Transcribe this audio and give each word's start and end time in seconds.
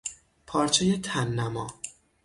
پارچهی 0.47 0.97
تننما 0.97 1.67